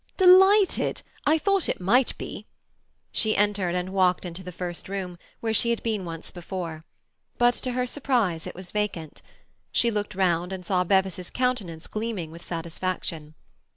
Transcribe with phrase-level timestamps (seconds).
[0.17, 1.03] "Delighted!
[1.27, 2.47] I thought it might be—"
[3.11, 6.85] She entered, and walked into the first room, where she had been once before.
[7.37, 9.21] But to her surprise it was vacant.
[9.71, 13.35] She looked round and saw Bevis's countenance gleaming with satisfaction.